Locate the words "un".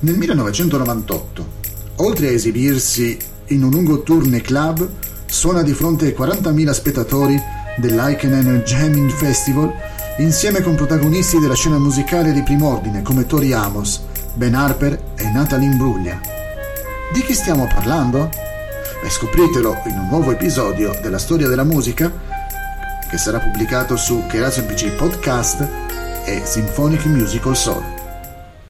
3.62-3.70, 19.98-20.08